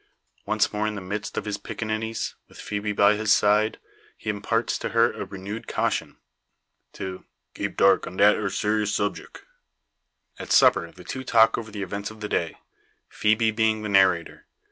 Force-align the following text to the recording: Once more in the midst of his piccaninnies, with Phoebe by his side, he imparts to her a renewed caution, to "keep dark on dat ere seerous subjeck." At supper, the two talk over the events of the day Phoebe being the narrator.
Once 0.47 0.73
more 0.73 0.87
in 0.87 0.95
the 0.95 0.99
midst 0.99 1.37
of 1.37 1.45
his 1.45 1.59
piccaninnies, 1.59 2.33
with 2.47 2.57
Phoebe 2.59 2.91
by 2.91 3.13
his 3.13 3.31
side, 3.31 3.77
he 4.17 4.31
imparts 4.31 4.79
to 4.79 4.89
her 4.89 5.11
a 5.11 5.25
renewed 5.25 5.67
caution, 5.67 6.17
to 6.93 7.23
"keep 7.53 7.77
dark 7.77 8.07
on 8.07 8.17
dat 8.17 8.33
ere 8.33 8.49
seerous 8.49 8.91
subjeck." 8.95 9.45
At 10.39 10.51
supper, 10.51 10.91
the 10.91 11.03
two 11.03 11.23
talk 11.23 11.55
over 11.55 11.69
the 11.69 11.83
events 11.83 12.09
of 12.09 12.19
the 12.19 12.29
day 12.29 12.57
Phoebe 13.09 13.51
being 13.51 13.83
the 13.83 13.89
narrator. 13.89 14.47